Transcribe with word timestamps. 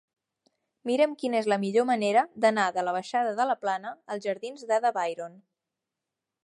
Mira'm 0.89 1.11
quina 1.23 1.37
és 1.41 1.49
la 1.53 1.57
millor 1.65 1.85
manera 1.89 2.23
d'anar 2.45 2.65
de 2.79 2.87
la 2.89 2.97
baixada 2.97 3.37
de 3.41 3.49
la 3.51 3.59
Plana 3.67 3.93
als 4.15 4.29
jardins 4.29 4.69
d'Ada 4.73 4.95
Byron. 4.99 5.37